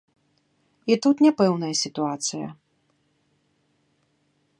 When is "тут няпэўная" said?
1.05-1.69